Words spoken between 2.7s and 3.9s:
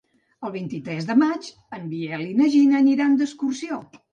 aniran d'excursió.